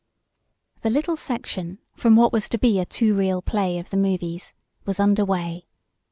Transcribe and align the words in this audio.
The 0.81 0.89
little 0.89 1.15
section, 1.15 1.77
from 1.93 2.15
what 2.15 2.33
was 2.33 2.49
to 2.49 2.57
be 2.57 2.79
a 2.79 2.87
two 2.87 3.13
reel 3.15 3.39
play 3.39 3.77
of 3.77 3.91
the 3.91 3.97
movies, 3.97 4.51
was 4.83 4.99
under 4.99 5.23
way. 5.23 5.67